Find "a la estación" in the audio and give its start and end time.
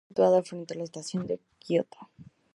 0.73-1.27